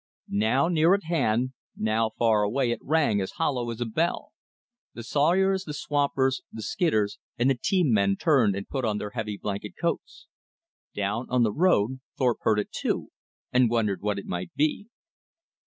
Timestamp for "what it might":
14.01-14.49